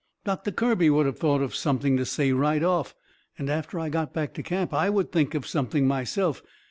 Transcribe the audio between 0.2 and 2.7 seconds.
Doctor Kirby would of thought of something to say right